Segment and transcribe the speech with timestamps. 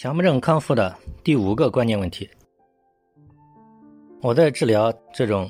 [0.00, 2.26] 强迫症康复的第五个关键问题，
[4.22, 5.46] 我在治疗这种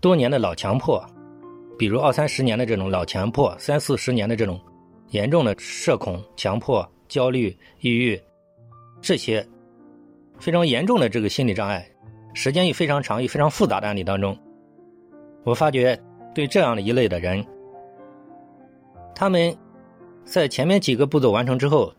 [0.00, 1.04] 多年的老强迫，
[1.76, 4.56] 比如二三十年的这种老强迫，三四十年的这种
[5.08, 7.48] 严重的社恐、强迫、焦虑、
[7.80, 8.16] 抑郁
[9.02, 9.44] 这些
[10.38, 11.84] 非常严重的这个心理障碍，
[12.34, 14.38] 时间又非常长又非常复杂的案例当中，
[15.42, 16.00] 我发觉
[16.32, 17.44] 对这样的一类的人，
[19.12, 19.52] 他们
[20.24, 21.92] 在前面几个步骤完成之后。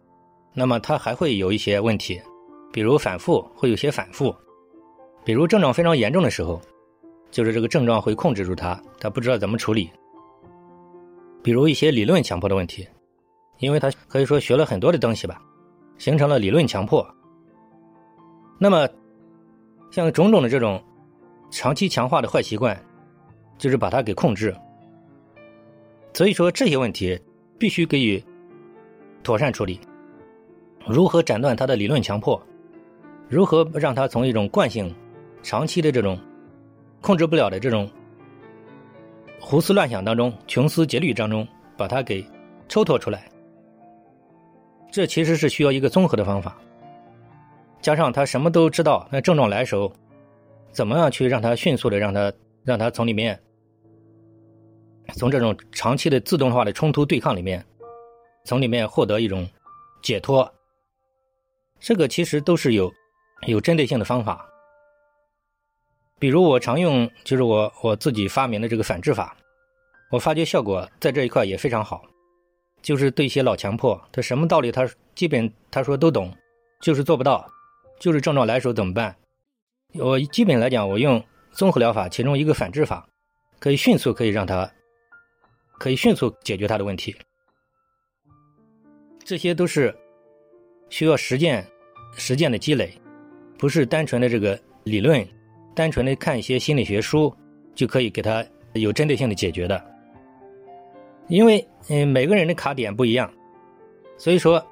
[0.60, 2.20] 那么他还会有一些问题，
[2.74, 4.36] 比如反复，会有些反复，
[5.24, 6.60] 比如症状非常严重的时候，
[7.30, 9.88] 就是这个症状会控制住他，他不知道怎么处理。
[11.44, 12.88] 比如一些理论强迫的问题，
[13.60, 15.40] 因为他可以说学了很多的东西吧，
[16.00, 17.08] 形成了理论强迫。
[18.58, 18.90] 那么，
[19.92, 20.84] 像种种的这种
[21.52, 22.76] 长期强化的坏习惯，
[23.60, 24.56] 就是把它给控制。
[26.16, 27.20] 所以说这些问题
[27.60, 28.22] 必须给予
[29.22, 29.80] 妥善处理。
[30.88, 32.42] 如何斩断他的理论强迫？
[33.30, 34.94] 如何让他从一种惯性、
[35.44, 36.18] 长期的这种
[37.02, 37.90] 控制不了的这种
[39.40, 42.26] 胡思乱想当中、穷思竭虑当中，把他给
[42.70, 43.30] 抽脱出来？
[44.90, 46.58] 这其实是需要一个综合的方法，
[47.82, 49.92] 加上他什么都知道，那症状来时候，
[50.72, 52.32] 怎么样去让他迅速的让他
[52.64, 53.38] 让他从里面
[55.16, 57.64] 从这种长期的自动化的冲突对抗里面，
[58.46, 59.46] 从里面获得一种
[60.02, 60.50] 解脱？
[61.80, 62.92] 这个其实都是有
[63.48, 64.46] 有针对性的方法，
[66.20, 69.38] 比如我常用就是我我自己发明的这个反制法，
[70.10, 72.04] 我发觉效果在这一块也非常好，
[72.82, 76.36] 就是对一些老强迫，他什么道理他基本他说都懂，
[76.82, 77.48] 就是做不到，
[78.00, 79.16] 就是症状来时候怎么办？
[79.94, 83.08] 我基本来讲，我用综合疗法其中一个反制法，
[83.60, 84.70] 可以迅速可以让他
[85.78, 87.16] 可以迅速解决他的问题，
[89.24, 89.96] 这些都是。
[90.90, 91.66] 需要实践，
[92.14, 92.92] 实践的积累，
[93.58, 95.26] 不是单纯的这个理论，
[95.76, 97.34] 单纯的看一些心理学书
[97.76, 99.84] 就可以给他有针对性的解决的。
[101.28, 103.32] 因为嗯每个人的卡点不一样，
[104.18, 104.66] 所以说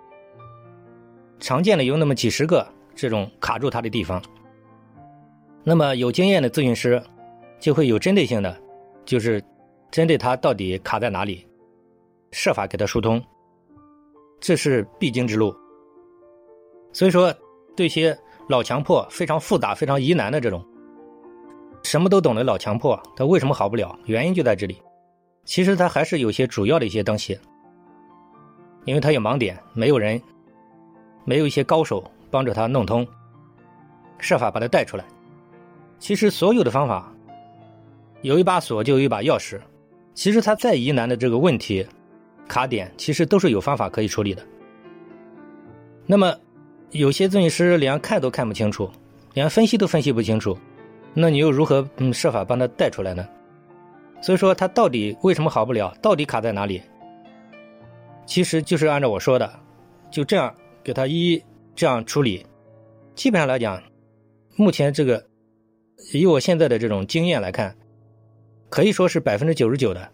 [1.40, 4.22] 常见的有那么几十个这种卡住他的地方。
[5.64, 7.02] 那么有经验的咨询师
[7.60, 8.58] 就会有针对性的，
[9.04, 9.44] 就是
[9.92, 11.46] 针对他到底卡在哪里，
[12.32, 13.22] 设法给他疏通，
[14.40, 15.54] 这是必经之路。
[16.96, 17.36] 所以说，
[17.76, 18.18] 对些
[18.48, 20.66] 老强迫非常复杂、非常疑难的这种，
[21.84, 24.00] 什么都懂的老强迫，他为什么好不了？
[24.06, 24.82] 原因就在这里。
[25.44, 27.38] 其实他还是有些主要的一些东西，
[28.86, 30.22] 因为他有盲点，没有人，
[31.26, 33.06] 没有一些高手帮着他弄通，
[34.18, 35.04] 设法把他带出来。
[36.00, 37.14] 其实所有的方法，
[38.22, 39.60] 有一把锁就有一把钥匙。
[40.14, 41.86] 其实他再疑难的这个问题、
[42.48, 44.42] 卡点，其实都是有方法可以处理的。
[46.06, 46.34] 那么。
[46.96, 48.90] 有些咨询师连看都看不清楚，
[49.34, 50.58] 连分析都分析不清楚，
[51.14, 53.28] 那你又如何嗯设法帮他带出来呢？
[54.22, 55.94] 所以说他到底为什么好不了？
[56.02, 56.82] 到底卡在哪里？
[58.26, 59.52] 其实就是按照我说的，
[60.10, 61.44] 就这样给他一一
[61.76, 62.46] 这样处理。
[63.14, 63.84] 基本上来讲，
[64.56, 65.22] 目前这个
[66.14, 67.76] 以我现在的这种经验来看，
[68.70, 70.10] 可以说是百分之九十九的，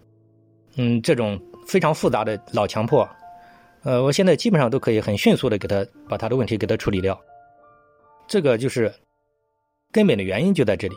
[0.78, 3.08] 嗯，这种非常复杂的老强迫。
[3.84, 7.20] 呃，我现在基本上都可以很迅速的给他把他的问题给他处理掉，
[8.28, 8.94] 这个就是
[9.92, 10.96] 根本的原因就在这里。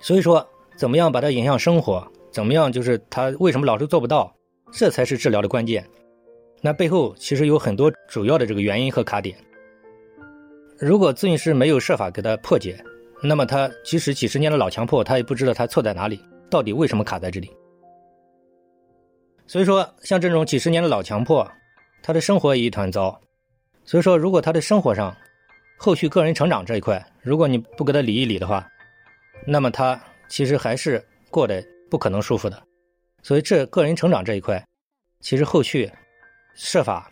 [0.00, 4.34] 所以说，怎么样把它影响生活，怎么样就是他为什么老是做不到，
[4.72, 5.86] 这才是治疗的关键。
[6.62, 9.36] 那背后其实有很多主要的这个原因和卡点。
[10.78, 12.82] 如果咨询师没有设法给他破解，
[13.22, 16.18] 那么他即使几十年的老强迫，他也不知道他错在哪里，
[16.48, 17.50] 到底为什么卡在这里。
[19.48, 21.50] 所以说，像这种几十年的老强迫，
[22.02, 23.18] 他的生活也一团糟。
[23.82, 25.16] 所以说，如果他的生活上，
[25.78, 28.68] 后续个人成长这一块，如果你不给他理一理的话，
[29.46, 29.98] 那么他
[30.28, 32.62] 其实还是过得不可能舒服的。
[33.22, 34.62] 所以，这个人成长这一块，
[35.20, 35.90] 其实后续
[36.54, 37.10] 设法，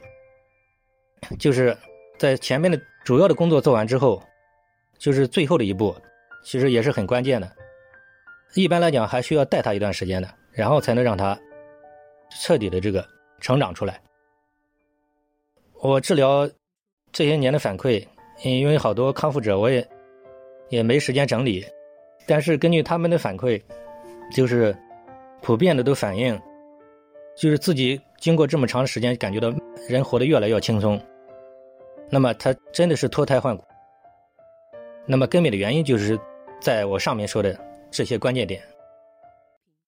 [1.39, 1.75] 就是
[2.19, 4.23] 在前面的主要的工作做完之后，
[4.99, 5.97] 就是最后的一步，
[6.45, 7.51] 其实也是很关键的。
[8.53, 11.39] 一般来讲，还需要带他一段时间的，然后才能让他。
[12.31, 13.07] 彻底的这个
[13.41, 14.01] 成长出来。
[15.81, 16.49] 我治疗
[17.13, 18.05] 这些年的反馈，
[18.43, 19.87] 因为好多康复者我也
[20.69, 21.65] 也没时间整理，
[22.27, 23.61] 但是根据他们的反馈，
[24.35, 24.77] 就是
[25.43, 26.41] 普遍的都反映，
[27.37, 29.53] 就是自己经过这么长时间，感觉到
[29.89, 31.01] 人活得越来越轻松。
[32.09, 33.65] 那么他真的是脱胎换骨。
[35.05, 36.19] 那么根本的原因就是
[36.61, 37.57] 在我上面说的
[37.91, 38.61] 这些关键点。